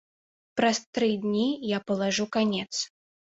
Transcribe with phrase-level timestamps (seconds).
[0.61, 1.43] Праз тры дні
[1.75, 2.65] я палажу канец.